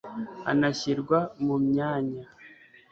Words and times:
anashyirwa 0.51 1.17
mu 1.45 1.55
mwanya 1.65 2.23